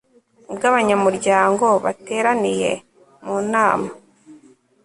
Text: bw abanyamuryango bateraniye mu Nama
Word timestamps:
bw 0.55 0.61
abanyamuryango 0.69 1.65
bateraniye 1.85 2.71
mu 3.25 3.37
Nama 3.51 3.89